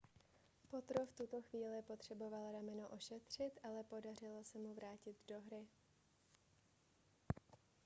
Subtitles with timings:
[0.71, 5.67] potro v tuto chvíli potřeboval rameno ošetřit ale podařilo se mu vrátit se do hry